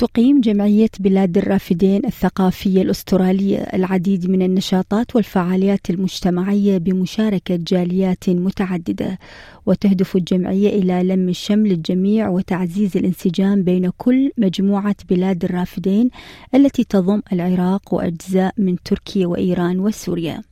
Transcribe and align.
تقيم 0.00 0.40
جمعية 0.40 0.90
بلاد 1.00 1.38
الرافدين 1.38 2.06
الثقافية 2.06 2.82
الأسترالية 2.82 3.58
العديد 3.58 4.30
من 4.30 4.42
النشاطات 4.42 5.16
والفعاليات 5.16 5.90
المجتمعية 5.90 6.78
بمشاركة 6.78 7.56
جاليات 7.56 8.30
متعددة 8.30 9.18
وتهدف 9.66 10.16
الجمعية 10.16 10.68
إلى 10.68 11.02
لم 11.02 11.28
الشمل 11.28 11.72
الجميع 11.72 12.28
وتعزيز 12.28 12.96
الانسجام 12.96 13.62
بين 13.62 13.90
كل 13.98 14.30
مجموعة 14.38 14.96
بلاد 15.10 15.44
الرافدين 15.44 16.10
التي 16.54 16.84
تضم 16.84 17.22
العراق 17.32 17.94
وأجزاء 17.94 18.54
من 18.58 18.76
تركيا 18.84 19.26
وإيران 19.26 19.80
وسوريا. 19.80 20.42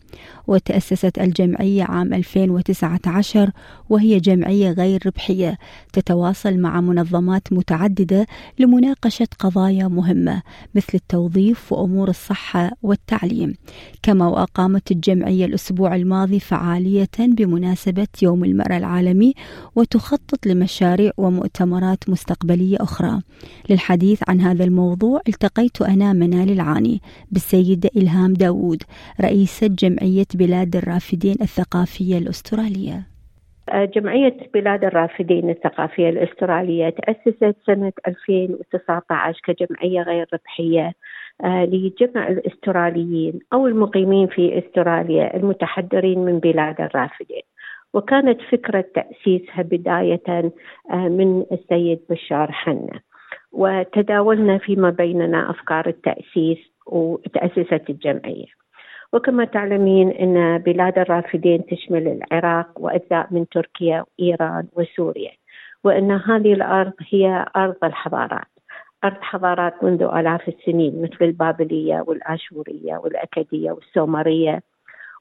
وتأسست 0.47 1.19
الجمعية 1.19 1.83
عام 1.83 2.15
2019 2.15 3.51
وهي 3.91 4.21
جمعية 4.21 4.71
غير 4.71 5.03
ربحية 5.07 5.59
تتواصل 5.93 6.59
مع 6.59 6.81
منظمات 6.81 7.53
متعددة 7.53 8.27
لمناقشة 8.59 9.29
قضايا 9.39 9.89
مهمة 9.89 10.43
مثل 10.75 10.93
التوظيف 10.95 11.73
وأمور 11.73 12.09
الصحة 12.09 12.71
والتعليم. 12.83 13.55
كما 14.03 14.29
وأقامت 14.29 14.91
الجمعية 14.91 15.45
الأسبوع 15.45 15.95
الماضي 15.97 16.41
فعالية 16.41 17.09
بمناسبة 17.19 18.07
يوم 18.23 18.45
المرأة 18.45 18.77
العالمي 18.77 19.35
وتخطط 19.77 20.47
لمشاريع 20.47 21.13
ومؤتمرات 21.17 22.09
مستقبلية 22.09 22.77
أخرى. 22.81 23.21
للحديث 23.71 24.23
عن 24.29 24.41
هذا 24.41 24.65
الموضوع 24.65 25.21
التقيت 25.29 25.83
أنا 25.83 26.13
منال 26.13 26.51
العاني 26.51 27.03
بالسيدة 27.31 27.91
إلهام 27.97 28.35
داوود 28.35 28.83
رئيسة 29.21 29.67
جمعية 29.67 30.08
بلاد 30.35 30.77
الرافدين 30.77 31.37
الثقافية 31.43 32.19
الأسترالية. 32.19 33.07
آه، 33.69 33.85
جمعية 33.85 34.37
بلاد 34.55 34.85
الرافدين 34.85 35.51
الثقافية 35.51 36.09
الأسترالية 36.09 36.91
تأسست 36.91 37.57
سنة 37.67 37.93
2019 38.07 39.41
كجمعية 39.45 40.03
غير 40.03 40.27
ربحية 40.33 40.93
آه، 41.45 41.65
لجمع 41.65 42.29
الأستراليين 42.29 43.39
أو 43.53 43.67
المقيمين 43.67 44.27
في 44.27 44.59
أستراليا 44.59 45.37
المتحدرين 45.37 46.19
من 46.19 46.39
بلاد 46.39 46.81
الرافدين. 46.81 47.43
وكانت 47.95 48.41
فكرة 48.53 48.85
تأسيسها 48.95 49.63
بداية 49.63 50.23
آه، 50.29 51.09
من 51.09 51.45
السيد 51.53 52.01
بشار 52.11 52.53
حنا. 52.53 53.01
وتداولنا 53.53 54.59
فيما 54.59 54.91
بيننا 54.91 55.51
أفكار 55.51 55.89
التأسيس 55.89 56.59
وتأسست 56.87 57.91
الجمعية. 57.91 58.59
وكما 59.13 59.45
تعلمين 59.45 60.11
أن 60.11 60.59
بلاد 60.59 60.99
الرافدين 60.99 61.67
تشمل 61.67 62.09
العراق 62.09 62.69
وأجزاء 62.77 63.27
من 63.31 63.49
تركيا 63.49 64.05
وإيران 64.19 64.67
وسوريا 64.77 65.33
وأن 65.85 66.11
هذه 66.13 66.53
الأرض 66.53 66.93
هي 67.11 67.47
أرض 67.57 67.77
الحضارات. 67.85 68.47
أرض 69.05 69.17
حضارات 69.21 69.85
منذ 69.85 70.03
آلاف 70.03 70.49
السنين 70.49 71.03
مثل 71.03 71.17
البابلية 71.21 72.05
والآشورية 72.07 72.97
والأكدية 72.97 73.71
والسومرية. 73.71 74.63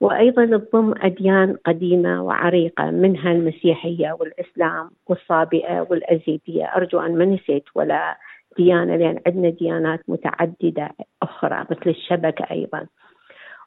وأيضا 0.01 0.45
تضم 0.45 0.93
أديان 1.01 1.57
قديمة 1.65 2.23
وعريقة 2.23 2.91
منها 2.91 3.31
المسيحية 3.31 4.11
والإسلام 4.19 4.89
والصابئة 5.07 5.87
والأزيدية. 5.89 6.65
أرجو 6.65 6.99
أن 6.99 7.17
ما 7.17 7.25
نسيت 7.25 7.63
ولا 7.75 8.17
ديانة 8.57 8.95
لأن 8.95 9.19
عندنا 9.27 9.49
ديانات 9.49 9.99
متعددة 10.07 10.89
أخرى 11.23 11.65
مثل 11.71 11.89
الشبكة 11.89 12.45
أيضا. 12.51 12.87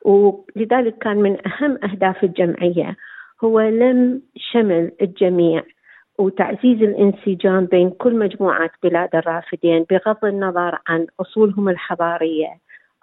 ولذلك 0.05 0.99
كان 0.99 1.17
من 1.17 1.37
أهم 1.47 1.79
أهداف 1.85 2.25
الجمعية 2.25 2.97
هو 3.45 3.61
لم 3.61 4.23
شمل 4.37 4.93
الجميع 5.03 5.63
وتعزيز 6.19 6.83
الانسجام 6.83 7.65
بين 7.67 7.91
كل 7.91 8.17
مجموعات 8.17 8.71
بلاد 8.83 9.15
الرافدين 9.15 9.87
بغض 9.91 10.25
النظر 10.25 10.79
عن 10.87 11.07
أصولهم 11.21 11.69
الحضارية 11.69 12.49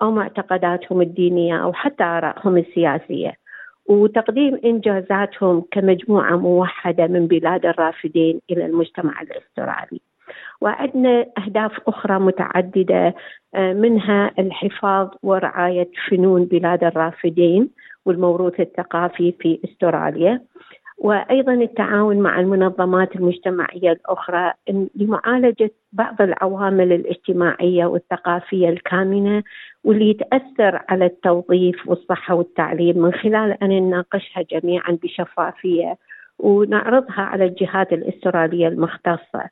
أو 0.02 0.12
معتقداتهم 0.12 1.02
الدينية 1.02 1.64
أو 1.64 1.74
حتى 1.74 2.04
آرائهم 2.04 2.58
السياسية. 2.58 3.34
وتقديم 3.86 4.60
إنجازاتهم 4.66 5.64
كمجموعة 5.72 6.36
موحدة 6.36 7.08
من 7.08 7.28
بلاد 7.28 7.66
الرافدين 7.66 8.42
إلى 8.52 8.66
المجتمع 8.66 9.22
الأسترالي. 9.22 10.02
وعندنا 10.62 11.26
أهداف 11.38 11.72
أخرى 11.88 12.20
متعددة 12.20 13.16
آه، 13.56 13.74
منها 13.74 14.32
الحفاظ 14.40 15.10
ورعاية 15.24 15.90
فنون 16.10 16.46
بلاد 16.46 16.84
الرافدين 16.84 17.70
والموروث 18.06 18.60
الثقافي 18.60 19.32
في 19.32 19.60
أستراليا 19.66 20.42
وأيضا 20.98 21.54
التعاون 21.54 22.20
مع 22.20 22.40
المنظمات 22.40 23.16
المجتمعية 23.16 23.92
الأخرى 23.92 24.54
لمعالجة 24.96 25.72
بعض 25.94 26.22
العوامل 26.22 26.94
الاجتماعية 26.94 27.86
والثقافية 27.86 28.70
الكامنة 28.70 29.44
واللي 29.84 30.14
تاثر 30.14 30.82
على 30.90 31.06
التوظيف 31.06 31.90
والصحة 31.90 32.36
والتعليم 32.36 32.98
من 32.98 33.14
خلال 33.14 33.64
أن 33.64 33.70
نناقشها 33.70 34.42
جميعا 34.52 34.98
بشفافية 35.04 35.98
ونعرضها 36.40 37.22
على 37.22 37.46
الجهات 37.46 37.94
الأسترالية 37.94 38.68
المختصة. 38.68 39.50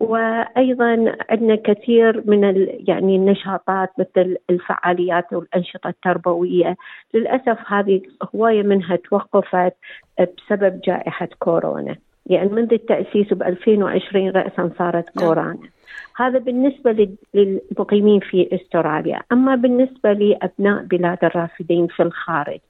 وأيضا 0.00 1.16
عندنا 1.30 1.56
كثير 1.56 2.22
من 2.26 2.68
يعني 2.88 3.16
النشاطات 3.16 3.90
مثل 3.98 4.36
الفعاليات 4.50 5.32
والأنشطة 5.32 5.88
التربوية. 5.88 6.76
للأسف 7.14 7.58
هذه 7.66 8.02
هواية 8.34 8.62
منها 8.62 8.96
توقفت 8.96 9.74
بسبب 10.20 10.80
جائحة 10.80 11.28
كورونا. 11.38 11.96
يعني 12.26 12.48
منذ 12.48 12.72
التأسيس 12.72 13.34
ب 13.34 13.42
2020 13.42 14.30
راسا 14.30 14.70
صارت 14.78 15.16
نعم. 15.16 15.26
كورونا. 15.26 15.68
هذا 16.16 16.38
بالنسبة 16.38 17.08
للمقيمين 17.34 18.20
في 18.20 18.48
أستراليا. 18.52 19.20
أما 19.32 19.54
بالنسبة 19.54 20.12
لأبناء 20.12 20.82
بلاد 20.82 21.24
الرافدين 21.24 21.86
في 21.86 22.02
الخارج 22.02 22.60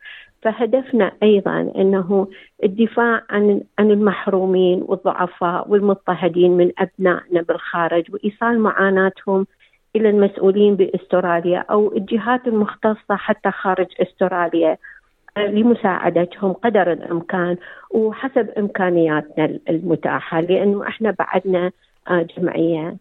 فهدفنا 0.44 1.12
أيضا 1.22 1.72
أنه 1.76 2.28
الدفاع 2.64 3.22
عن 3.30 3.60
عن 3.78 3.90
المحرومين 3.90 4.82
والضعفاء 4.86 5.70
والمضطهدين 5.70 6.56
من 6.56 6.72
أبنائنا 6.78 7.42
بالخارج 7.42 8.14
وإيصال 8.14 8.60
معاناتهم 8.60 9.46
إلى 9.96 10.10
المسؤولين 10.10 10.76
بأستراليا 10.76 11.64
أو 11.70 11.92
الجهات 11.96 12.46
المختصة 12.46 13.16
حتى 13.16 13.50
خارج 13.50 13.86
أستراليا 14.00 14.76
لمساعدتهم 15.38 16.52
قدر 16.52 16.92
الإمكان 16.92 17.56
وحسب 17.90 18.50
إمكانياتنا 18.58 19.58
المتاحة 19.70 20.40
لأنه 20.40 20.88
إحنا 20.88 21.14
بعدنا 21.18 21.70
آه، 22.10 22.26
جمعية. 22.38 22.96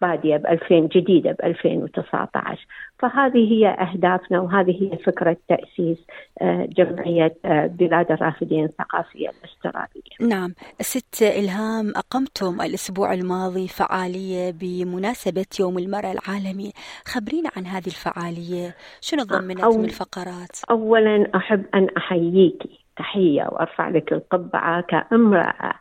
باديه 0.00 0.36
ب 0.36 0.46
2000 0.46 0.80
جديدة 0.80 1.32
ب 1.32 1.44
2019 1.44 2.66
فهذه 2.98 3.52
هي 3.52 3.68
أهدافنا 3.68 4.40
وهذه 4.40 4.82
هي 4.82 4.98
فكرة 4.98 5.36
تأسيس 5.48 5.98
آه، 6.42 6.68
جمعية 6.76 7.36
آه، 7.44 7.66
بلاد 7.66 8.12
الرافدين 8.12 8.64
الثقافية 8.64 9.28
الأسترالية. 9.28 10.34
نعم، 10.36 10.54
ست 10.80 11.22
إلهام 11.22 11.92
أقمتم 11.96 12.60
الأسبوع 12.60 13.14
الماضي 13.14 13.68
فعالية 13.68 14.50
بمناسبة 14.50 15.46
يوم 15.60 15.78
المرأة 15.78 16.12
العالمي، 16.12 16.72
خبرينا 17.04 17.50
عن 17.56 17.66
هذه 17.66 17.86
الفعالية، 17.86 18.74
شنو 19.00 19.22
ضمنت 19.22 19.64
من 19.64 19.84
الفقرات؟ 19.84 20.64
اولا 20.70 21.30
أحب 21.36 21.64
أن 21.74 21.88
احييك. 21.96 22.62
تحية 22.96 23.42
وأرفع 23.52 23.88
لك 23.88 24.12
القبعة. 24.12 24.80
كأمرأة 24.80 25.74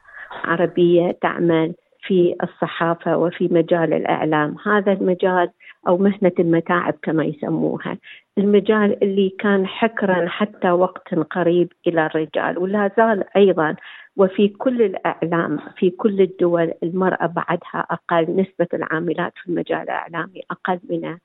عربية 0.43 1.17
تعمل 1.21 1.73
في 2.07 2.35
الصحافة 2.43 3.17
وفي 3.17 3.47
مجال 3.51 3.93
الإعلام، 3.93 4.55
هذا 4.65 4.91
المجال 4.91 5.49
أو 5.87 5.97
مهنة 5.97 6.31
المتاعب 6.39 6.93
كما 7.01 7.25
يسموها، 7.25 7.97
المجال 8.37 9.03
اللي 9.03 9.29
كان 9.39 9.67
حكرا 9.67 10.27
حتى 10.27 10.71
وقت 10.71 11.15
قريب 11.15 11.71
إلى 11.87 12.05
الرجال 12.05 12.57
ولا 12.57 12.91
زال 12.97 13.23
أيضا. 13.37 13.75
وفي 14.17 14.47
كل 14.47 14.81
الإعلام 14.81 15.59
في 15.77 15.89
كل 15.89 16.21
الدول 16.21 16.73
المرأة 16.83 17.25
بعدها 17.25 17.87
أقل 17.89 18.35
نسبة 18.35 18.67
العاملات 18.73 19.33
في 19.35 19.49
المجال 19.49 19.81
الإعلامي 19.81 20.41
أقل 20.51 20.79
من 20.89 21.17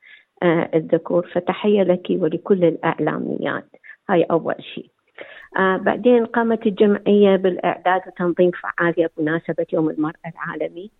آه، 0.42 0.70
الذكور. 0.74 1.26
فتحية 1.34 1.82
لك 1.82 2.06
ولكل 2.10 2.64
الإعلاميات. 2.64 3.68
هاي 4.10 4.22
أول 4.22 4.54
شيء. 4.74 4.97
آه 5.56 5.76
بعدين 5.76 6.26
قامت 6.26 6.66
الجمعية 6.66 7.36
بالإعداد 7.36 8.00
وتنظيم 8.06 8.50
فعالية 8.50 9.10
بمناسبة 9.18 9.66
يوم 9.72 9.90
المرأة 9.90 10.32
العالمي 10.34 10.90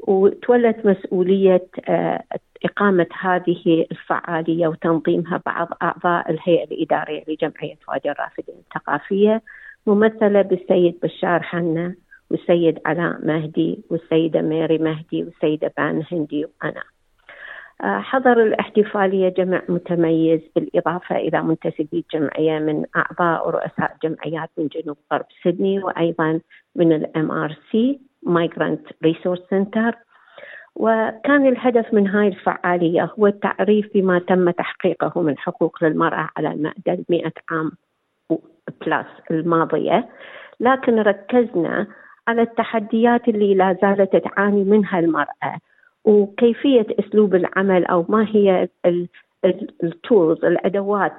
وتولت 0.00 0.86
مسؤولية 0.86 1.66
إقامة 2.64 3.06
هذه 3.20 3.86
الفعالية 3.92 4.68
وتنظيمها 4.68 5.42
بعض 5.46 5.68
أعضاء 5.82 6.30
الهيئة 6.30 6.64
الإدارية 6.64 7.24
لجمعية 7.28 7.78
وادي 7.88 8.10
الرافدين 8.10 8.54
الثقافية 8.58 9.42
ممثلة 9.86 10.42
بالسيد 10.42 10.98
بشار 11.02 11.42
حنا 11.42 11.94
والسيد 12.30 12.78
علاء 12.86 13.26
مهدي 13.26 13.84
والسيدة 13.90 14.42
ميري 14.42 14.78
مهدي 14.78 15.24
والسيدة 15.24 15.72
بان 15.76 16.02
هندي 16.12 16.44
وأنا. 16.44 16.80
آه، 16.80 16.93
حضر 17.84 18.42
الاحتفالية 18.42 19.28
جمع 19.28 19.62
متميز 19.68 20.40
بالإضافة 20.56 21.16
إلى 21.16 21.42
منتسبي 21.42 22.04
الجمعية 22.14 22.58
من 22.58 22.84
أعضاء 22.96 23.48
ورؤساء 23.48 23.96
جمعيات 24.02 24.50
من 24.58 24.68
جنوب 24.68 24.96
غرب 25.12 25.26
سيدني 25.42 25.84
وأيضا 25.84 26.40
MRC 26.76 28.00
Migrant 28.26 28.84
Resource 29.04 29.42
Center. 29.50 29.94
وكان 30.76 31.46
الهدف 31.46 31.94
من 31.94 32.08
هاي 32.08 32.28
الفعالية 32.28 33.10
هو 33.18 33.26
التعريف 33.26 33.86
بما 33.94 34.18
تم 34.18 34.50
تحقيقه 34.50 35.22
من 35.22 35.38
حقوق 35.38 35.84
للمرأة 35.84 36.28
على 36.36 36.48
المدى 36.48 37.04
المئة 37.08 37.32
عام 37.50 37.72
plus 38.80 39.06
الماضية. 39.30 40.08
لكن 40.60 40.98
ركزنا 40.98 41.86
على 42.28 42.42
التحديات 42.42 43.28
اللي 43.28 43.54
لا 43.54 43.76
زالت 43.82 44.16
تعاني 44.16 44.64
منها 44.64 44.98
المرأة. 44.98 45.58
وكيفية 46.04 46.86
أسلوب 46.98 47.34
العمل 47.34 47.84
أو 47.84 48.04
ما 48.08 48.26
هي 48.32 48.68
ال 49.84 49.94
tools 49.94 50.44
الأدوات 50.44 51.12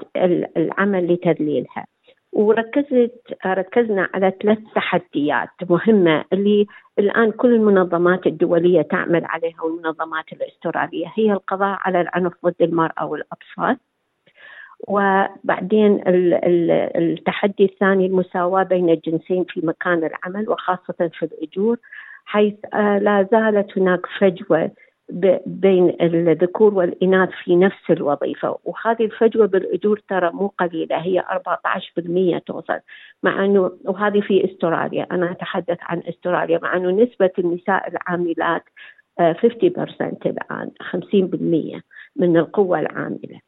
العمل 0.58 1.14
لتذليلها 1.14 1.86
وركزت 2.34 3.12
ركزنا 3.46 4.10
على 4.14 4.34
ثلاث 4.44 4.58
تحديات 4.76 5.50
مهمة 5.70 6.26
اللي 6.34 6.68
الآن 7.00 7.32
كل 7.32 7.54
المنظمات 7.54 8.28
الدولية 8.28 8.82
تعمل 8.82 9.26
عليها 9.26 9.62
والمنظمات 9.62 10.26
الأسترالية. 10.34 11.12
هي 11.16 11.32
القضاء 11.32 11.78
على 11.82 12.02
العنف 12.02 12.34
ضد 12.46 12.62
المرأة 12.62 13.06
والأطفال. 13.06 13.78
وبعدين 14.88 16.04
التحدي 16.96 17.66
الثاني 17.66 18.06
المساواة 18.06 18.64
بين 18.64 18.90
الجنسين 18.90 19.44
في 19.44 19.62
مكان 19.64 20.04
العمل 20.04 20.50
وخاصة 20.50 21.10
في 21.20 21.24
الأجور. 21.24 21.78
حيث 22.26 22.54
آه، 22.74 22.98
لا 23.00 23.28
زالت 23.32 23.78
هناك 23.78 24.06
فجوة 24.20 24.72
بين 25.46 25.96
الذكور 26.02 26.74
والإناث 26.74 27.30
في 27.44 27.56
نفس 27.56 27.90
الوظيفة. 27.90 28.58
وهذه 28.64 29.06
الفجوة 29.06 29.48
بالأجور 29.48 30.02
ترى 30.10 30.32
مو 30.32 30.48
قليلة 30.48 30.98
هي 30.98 31.20
14% 31.20 32.38
توصل. 32.38 32.80
مع 33.24 33.46
أنه 33.46 33.72
وهذه 33.86 34.22
في 34.22 34.46
أستراليا. 34.46 35.08
أنا 35.12 35.32
أتحدث 35.32 35.78
عن 35.82 36.04
أستراليا. 36.10 36.60
مع 36.64 36.76
أنه 36.76 37.04
نسبة 37.04 37.32
النساء 37.40 37.90
العاملات 37.90 38.64
50% 39.20 39.22
آه، 39.22 40.30
الآن 40.30 40.72
50% 40.92 41.82
من 42.16 42.38
القوة 42.38 42.80
العاملة. 42.80 43.40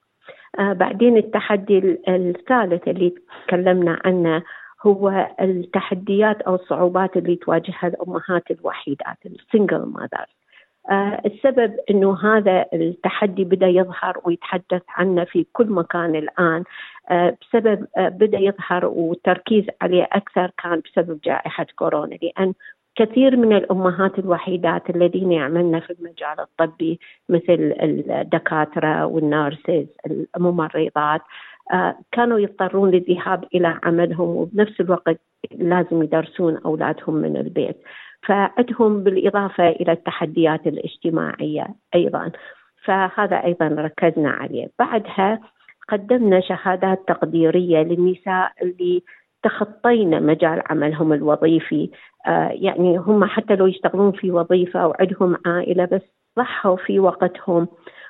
آه 0.59 0.73
بعدين 0.73 1.17
التحدي 1.17 1.99
الثالث 2.07 2.87
اللي 2.87 3.13
تكلمنا 3.47 3.99
عنه 4.05 4.43
هو 4.85 5.27
التحديات 5.41 6.41
أو 6.41 6.55
الصعوبات 6.55 7.17
اللي 7.17 7.35
تواجهها 7.35 7.87
الأمهات 7.87 8.51
الوحيدات 8.51 9.17
السنجل 9.25 9.77
ماذرز 9.85 10.37
آه 10.91 11.21
السبب 11.25 11.75
إنه 11.89 12.17
هذا 12.23 12.65
التحدي 12.73 13.43
بدأ 13.43 13.67
يظهر 13.67 14.21
ويتحدث 14.23 14.81
عنه 14.89 15.23
في 15.23 15.45
كل 15.53 15.67
مكان 15.69 16.15
الآن. 16.15 16.63
آه 17.09 17.37
بسبب 17.41 17.87
آه 17.97 18.09
بدأ 18.09 18.37
يظهر 18.39 18.85
والتركيز 18.85 19.65
عليه 19.81 20.07
أكثر 20.11 20.51
كان 20.63 20.81
بسبب 20.85 21.19
جائحة 21.23 21.65
كورونا 21.75 22.15
لأن 22.21 22.53
كثير 22.95 23.35
من 23.35 23.57
الأمهات 23.57 24.19
الوحيدات 24.19 24.89
الذين 24.89 25.31
يعملن 25.31 25.79
في 25.79 25.93
المجال 25.93 26.39
الطبي 26.39 26.99
مثل 27.29 27.75
الدكاترة 27.81 29.05
والنارسز 29.05 29.85
الممرضات 30.37 31.21
كانوا 32.11 32.39
يضطرون 32.39 32.91
للذهاب 32.91 33.45
إلى 33.55 33.79
عملهم 33.83 34.27
وبنفس 34.27 34.81
الوقت 34.81 35.19
لازم 35.51 36.03
يدرسون 36.03 36.57
أولادهم 36.57 37.15
من 37.15 37.37
البيت. 37.37 37.77
فعندهم 38.27 39.03
بالإضافة 39.03 39.69
إلى 39.69 39.91
التحديات 39.91 40.67
الاجتماعية 40.67 41.67
أيضا. 41.95 42.31
فهذا 42.83 43.43
أيضا 43.43 43.67
ركزنا 43.67 44.29
عليه. 44.29 44.67
بعدها 44.79 45.39
قدمنا 45.89 46.39
شهادات 46.39 47.03
تقديرية 47.07 47.77
للنساء 47.83 48.51
اللي 48.61 49.03
تخطينا 49.43 50.19
مجال 50.19 50.61
عملهم 50.69 51.13
الوظيفي. 51.13 51.89
آه 52.27 52.49
يعني 52.53 52.97
هم 52.97 53.25
حتى 53.25 53.55
لو 53.55 53.67
يشتغلون 53.67 54.11
في 54.11 54.31
وظيفة 54.31 54.87
وعندهم 54.87 55.37
عائلة 55.45 55.85
بس 55.85 56.01
ضحوا 56.37 56.75
في 56.75 56.99
وقتهم. 56.99 57.67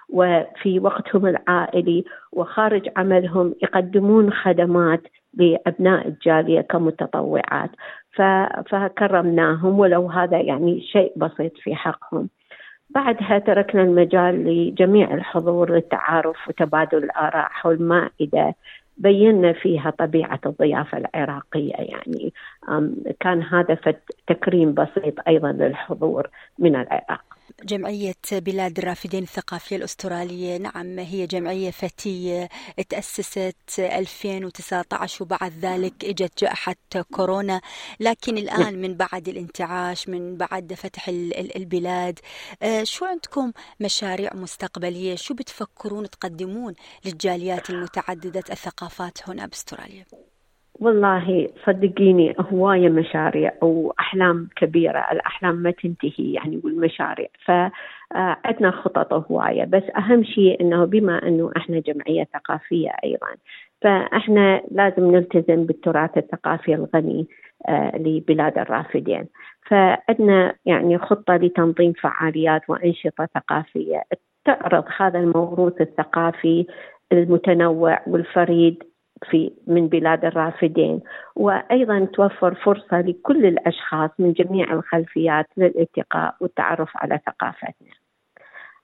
وفي 0.10 0.80
وقتهم 0.80 1.26
العائلي 1.26 2.04
وخارج 2.32 2.90
عملهم 2.98 3.56
يقدمون 3.64 4.34
خدمات 4.34 5.02
لأبناء 5.34 6.08
الجالية 6.08 6.62
كمتطوعات. 6.62 7.70
فكرمناهم 8.70 9.80
ولو 9.80 10.08
هذا 10.08 10.42
يعني 10.42 10.82
شيء 10.82 11.14
بسيط 11.16 11.58
في 11.58 11.76
حقهم. 11.76 12.30
بعدها 12.90 13.40
تركنا 13.40 13.84
المجال 13.84 14.46
لجميع 14.46 15.14
الحضور 15.14 15.72
للتعارف 15.72 16.48
وتبادل 16.48 16.98
الآراء 16.98 17.48
حول 17.50 17.82
مائدة 17.82 18.56
بينا 18.98 19.54
فيها 19.54 19.90
طبيعة 19.90 20.40
الضيافة 20.46 20.98
العراقية 20.98 21.74
يعني. 21.74 22.34
كان 23.20 23.44
هذا 23.44 23.78
تكريم 24.28 24.74
بسيط 24.74 25.14
أيضا 25.28 25.52
للحضور 25.52 26.30
من 26.60 26.76
العراق. 26.76 27.37
جمعية 27.64 28.16
بلاد 28.32 28.78
الرافدين 28.80 29.24
الثقافية 29.24 29.76
الأسترالية. 29.76 30.58
نعم 30.58 31.00
هي 31.00 31.28
جمعية 31.28 31.72
فتية 31.72 32.50
تأسست 32.90 33.56
2019 33.80 35.24
وبعد 35.24 35.54
ذلك 35.62 36.06
إجت 36.06 36.40
جائحة 36.44 36.76
كورونا. 37.12 37.62
لكن 38.00 38.38
الآن 38.38 38.82
من 38.82 38.94
بعد 38.94 39.28
الانتعاش 39.30 40.10
من 40.10 40.38
بعد 40.38 40.74
فتح 40.74 41.10
البلاد 41.56 42.20
آه، 42.62 42.84
شو 42.84 43.06
عندكم 43.06 43.52
مشاريع 43.80 44.34
مستقبلية؟ 44.34 45.16
شو 45.16 45.34
بتفكرون 45.34 46.10
تقدمون 46.10 46.74
للجاليات 47.06 47.70
المتعددة 47.70 48.44
الثقافات 48.52 49.30
هنا 49.30 49.46
بأستراليا؟ 49.46 50.06
والله 50.80 51.50
صدقيني 51.66 52.36
هواية 52.40 52.90
مشاريع 52.90 53.52
وأحلام 53.62 54.50
كبيرة. 54.56 55.08
الأحلام 55.12 55.56
ما 55.56 55.72
تنتهي 55.72 56.34
يعني 56.34 56.62
والمشاريع. 56.64 57.28
فعندنا 57.46 58.72
خطط 58.72 59.14
هواية 59.32 59.66
بس 59.66 59.84
أهم 59.98 60.24
شيء 60.24 60.62
أنه 60.62 60.86
بما 60.86 61.28
أنه 61.28 61.52
إحنا 61.58 61.80
جمعية 61.80 62.28
ثقافية 62.34 62.90
أيضا 63.04 63.28
فإحنا 63.82 64.62
لازم 64.72 65.12
نلتزم 65.12 65.66
بالتراث 65.66 66.18
الثقافي 66.18 66.74
الغني 66.74 67.28
آه، 67.68 67.98
لبلاد 67.98 68.58
الرافدين. 68.58 69.26
فعندنا 69.70 70.56
يعني 70.66 70.98
خطة 70.98 71.36
لتنظيم 71.36 71.94
فعاليات 71.94 72.62
وأنشطة 72.70 73.28
ثقافية. 73.36 74.04
تعرض 74.46 74.84
هذا 74.98 75.20
الموروث 75.20 75.82
الثقافي 75.82 76.66
المتنوع 77.12 78.02
والفريد 78.08 78.84
في 79.30 79.52
من 79.68 79.88
بلاد 79.88 80.26
الرافدين 80.26 81.02
وأيضا 81.36 82.08
توفر 82.14 82.56
فرصة 82.56 83.02
لكل 83.02 83.46
الأشخاص 83.46 84.10
من 84.20 84.34
جميع 84.34 84.74
الخلفيات 84.74 85.46
للالتقاء 85.58 86.36
والتعرف 86.42 86.90
على 86.96 87.20
ثقافتنا. 87.26 87.94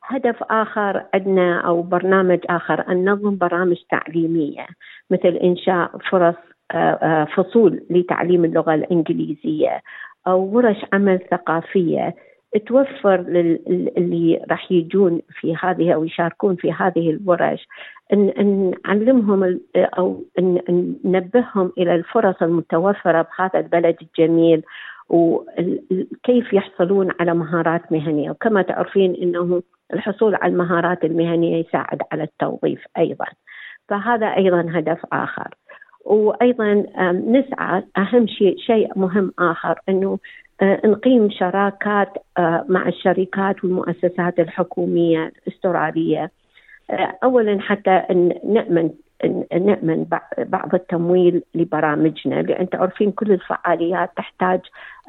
هدف 0.03 0.43
آخر 0.43 1.05
عندنا 1.13 1.61
أو 1.61 1.81
برنامج 1.81 2.39
آخر 2.49 2.91
أن 2.91 3.05
ننظم 3.05 3.37
برامج 3.37 3.77
تعليمية 3.89 4.67
مثل 5.11 5.29
إنشاء 5.43 5.97
فرص 6.09 6.35
آه، 6.71 6.75
آه، 6.75 7.25
فصول 7.25 7.83
لتعليم 7.89 8.45
اللغة 8.45 8.73
الإنجليزية 8.73 9.81
أو 10.27 10.39
ورش 10.55 10.77
عمل 10.93 11.19
ثقافية 11.31 12.15
توفر 12.59 13.21
للي 13.21 14.45
راح 14.49 14.71
يجون 14.71 15.21
في 15.39 15.55
هذه 15.55 15.93
أو 15.93 16.03
يشاركون 16.03 16.55
في 16.55 16.71
هذه 16.73 17.09
الورش 17.09 17.67
ان 18.13 18.73
نعلمهم 18.85 19.59
أو 19.75 20.23
ان 20.39 20.61
ننبههم 21.03 21.71
إلى 21.77 21.95
الفرص 21.95 22.35
المتوفرة 22.41 23.21
بهذا 23.21 23.59
البلد 23.59 23.95
الجميل 24.01 24.63
وكيف 25.09 26.53
يحصلون 26.53 27.11
على 27.19 27.33
مهارات 27.33 27.91
مهنية. 27.91 28.31
وكما 28.31 28.61
تعرفين 28.61 29.15
إنه 29.15 29.61
الحصول 29.93 30.35
على 30.35 30.51
المهارات 30.53 31.05
المهنية 31.05 31.65
يساعد 31.67 32.01
على 32.11 32.23
التوظيف 32.23 32.85
أيضا. 32.97 33.25
فهذا 33.89 34.27
أيضا 34.27 34.65
هدف 34.69 34.99
آخر. 35.13 35.47
وأيضا 36.05 36.85
نسعى 37.11 37.83
أهم 37.97 38.27
شيء 38.27 38.57
شيء 38.57 38.91
مهم 38.95 39.31
آخر 39.39 39.79
إنه 39.89 40.19
نقيم 40.61 41.29
شراكات 41.31 42.13
آه، 42.37 42.65
مع 42.69 42.87
الشركات 42.87 43.63
والمؤسسات 43.63 44.39
الحكومية 44.39 45.31
الأسترالية. 45.47 46.31
آه، 46.89 47.17
اولا 47.23 47.61
حتى 47.61 48.03
نأمن 48.43 48.89
نأمن 49.51 50.05
بعض 50.37 50.75
التمويل 50.75 51.43
لبرامجنا 51.55 52.41
لأن 52.41 52.69
تعرفين 52.69 53.11
كل 53.11 53.31
الفعاليات 53.31 54.11
تحتاج 54.17 54.59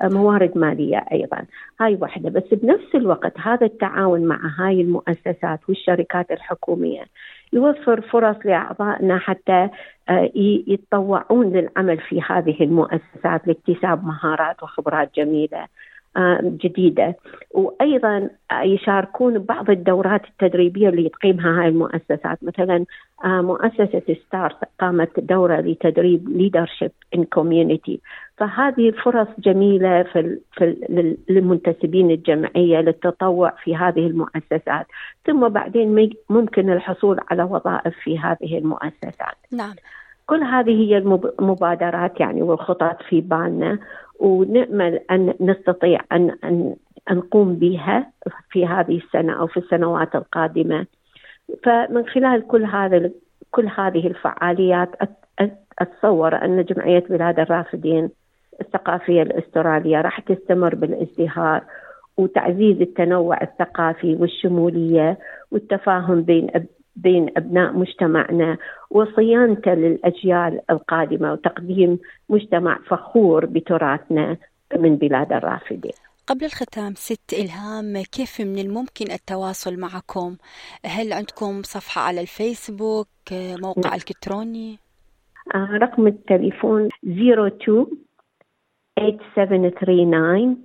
موارد 0.03 0.59
مالية 0.59 1.05
أيضا. 1.13 1.45
هاي 1.81 1.99
واحدة. 2.01 2.31
بس 2.31 2.55
بنفس 2.55 2.95
الوقت 2.95 3.33
هذا 3.41 3.67
التعاون 3.67 4.25
مع 4.25 4.41
هاي 4.59 4.81
المؤسسات 4.81 5.61
والشركات 5.69 6.31
الحكومية 6.31 7.05
يوفر 7.55 8.01
فرص 8.01 8.37
لأعضائنا 8.45 9.19
حتى 9.19 9.69
آه، 10.09 10.31
يتطوعون 10.67 11.53
للعمل 11.53 12.01
في 12.01 12.23
هذه 12.27 12.57
المؤسسات 12.61 13.47
لاكتساب 13.47 14.05
مهارات 14.05 14.63
وخبرات 14.63 15.15
جميلة. 15.15 15.67
آه، 16.17 16.41
جديدة. 16.43 17.17
وأيضا 17.51 18.31
يشاركون 18.63 19.39
ببعض 19.39 19.71
الدورات 19.71 20.23
التدريبية 20.25 20.89
اللي 20.89 21.09
تقيمها 21.09 21.61
هاي 21.61 21.69
المؤسسات. 21.69 22.39
مثلا 22.43 22.85
آه، 23.25 23.41
مؤسسة 23.41 24.03
ستارت 24.27 24.57
قامت 24.81 25.21
دورة 25.21 25.61
لتدريب 25.61 26.29
leadership 26.29 27.19
in 27.19 27.21
community. 27.21 27.99
فهذه 28.37 28.91
فرص 28.91 29.29
جميلة 29.39 30.03
في, 30.03 30.39
في 30.53 30.77
للمنتسبين 31.29 32.11
الجمعية 32.11 32.79
للتطوع 32.79 33.51
في 33.65 33.77
هذه 33.77 34.07
المؤسسات. 34.07 34.87
ثم 35.27 35.49
بعدين 35.49 36.11
ممكن 36.31 36.71
الحصول 36.71 37.21
على 37.31 37.43
وظائف 37.43 37.95
في 38.05 38.19
هذه 38.19 38.59
المؤسسات. 38.59 39.37
نعم. 39.53 39.75
كل 40.27 40.43
هذه 40.43 40.71
هي 40.71 40.99
المبادرات 40.99 42.21
يعني 42.21 42.43
والخطط 42.43 43.03
في 43.09 43.21
بالنا 43.21 43.79
ونأمل 44.21 45.01
أن 45.11 45.35
نستطيع 45.41 46.01
أن, 46.13 46.37
أن 46.45 46.77
نقوم 47.11 47.55
بها 47.55 48.11
في 48.51 48.67
هذه 48.67 48.97
السنة 48.97 49.33
أو 49.33 49.47
في 49.47 49.57
السنوات 49.57 50.15
القادمة. 50.15 50.87
فمن 51.65 52.07
خلال 52.07 52.47
كل 52.47 52.65
هذا 52.65 53.11
كل 53.51 53.69
هذه 53.77 54.07
الفعاليات 54.07 54.89
أتصور 55.79 56.45
أن 56.45 56.65
جمعية 56.65 57.05
بلاد 57.11 57.41
الرافدين 57.41 58.11
الثقافية 58.61 59.23
الأسترالية 59.23 60.01
راح 60.01 60.21
تستمر 60.21 60.75
بالازدهار 60.75 61.63
وتعزيز 62.17 62.81
التنوع 62.81 63.43
الثقافي 63.43 64.15
والشمولية 64.15 65.19
والتفاهم 65.51 66.23
بين 66.23 66.51
بين 66.97 67.31
أبناء 67.37 67.73
مجتمعنا 67.73 68.59
وصيانته 68.91 69.75
للأجيال 69.75 70.61
القادمة 70.71 71.33
وتقديم 71.33 71.99
مجتمع 72.29 72.79
فخور 72.89 73.47
بتراثنا 73.47 74.37
من 74.79 74.97
بلاد 74.97 75.33
الرافدين. 75.33 75.93
قبل 76.27 76.45
الختام 76.45 76.95
ست 76.95 77.33
إلهام 77.33 78.03
كيف 78.03 78.41
من 78.41 78.59
الممكن 78.59 79.11
التواصل 79.11 79.81
معكم؟ 79.81 80.37
هل 80.85 81.13
عندكم 81.13 81.63
صفحة 81.63 82.01
على 82.01 82.21
الفيسبوك 82.21 83.09
موقع 83.33 83.89
نعم. 83.89 83.95
إلكتروني؟ 83.95 84.79
آه 85.55 85.79
رقم 85.83 86.07
التليفون 86.07 86.89
02 87.05 87.87
8739 88.99 90.57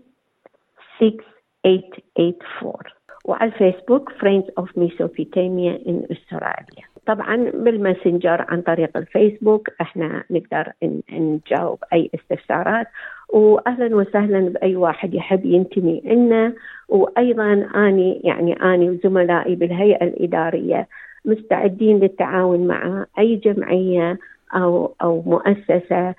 6884 1.00 2.99
وعلى 3.30 3.52
الفيسبوك 3.52 4.10
Friends 4.10 4.48
of 4.60 4.68
Mesopotamia 4.76 5.74
in 5.86 5.98
Australia. 6.12 6.86
طبعا 7.06 7.36
بالماسنجر 7.54 8.46
عن 8.50 8.62
طريق 8.62 8.98
الفيسبوك 8.98 9.70
إحنا 9.82 10.24
نقدر 10.30 10.72
نجاوب 11.12 11.80
أي 11.94 12.10
استفسارات. 12.16 12.88
واهلا 13.30 13.96
وسهلا 13.96 14.40
بأي 14.40 14.76
واحد 14.76 15.14
يحب 15.14 15.46
ينتمي 15.46 16.02
لنا 16.06 16.54
وأيضا 16.90 17.70
أني 17.76 18.22
يعني 18.24 18.54
أني 18.54 18.90
وزملائي 18.90 19.56
بالهيئة 19.56 20.04
الإدارية 20.04 20.88
مستعدين 21.26 22.00
للتعاون 22.00 22.68
مع 22.68 23.06
أي 23.20 23.36
جمعية 23.36 24.18
أو 24.54 24.96
أو 25.02 25.22
مؤسسة 25.22 26.16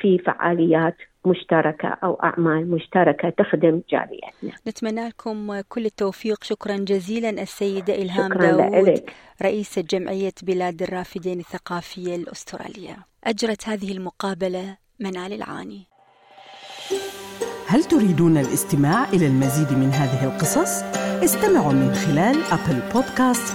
في 0.00 0.18
فعاليات 0.26 0.96
مشتركة 1.26 1.88
أو 1.88 2.14
أعمال 2.14 2.70
مشتركة 2.70 3.30
تخدم 3.30 3.80
جاليتنا 3.90 4.52
نتمنى 4.68 5.08
لكم 5.08 5.60
كل 5.60 5.86
التوفيق. 5.86 6.44
شكرا 6.44 6.76
جزيلا 6.76 7.30
السيدة 7.30 7.94
إلهام 7.94 8.32
داود 8.32 9.00
رئيسة 9.42 9.82
جمعية 9.82 10.32
بلاد 10.42 10.82
الرافدين 10.82 11.38
الثقافية 11.38 12.16
الأسترالية. 12.16 12.96
أجرت 13.24 13.68
هذه 13.68 13.92
المقابلة 13.92 14.76
منال 15.00 15.32
العاني. 15.32 15.82
هل 17.66 17.84
تريدون 17.84 18.36
الاستماع 18.36 19.04
إلى 19.04 19.26
المزيد 19.26 19.78
من 19.78 19.90
هذه 19.90 20.24
القصص؟ 20.24 20.82
استمعوا 21.24 21.72
من 21.72 21.92
خلال 21.92 22.36
أبل 22.52 22.80
بودكاست، 22.94 23.54